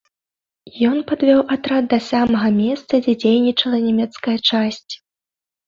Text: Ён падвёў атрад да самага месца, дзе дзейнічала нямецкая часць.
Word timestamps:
Ён 0.89 0.95
падвёў 1.11 1.43
атрад 1.57 1.83
да 1.93 1.99
самага 2.09 2.49
месца, 2.63 2.93
дзе 3.05 3.13
дзейнічала 3.27 3.85
нямецкая 3.87 4.37
часць. 4.51 4.93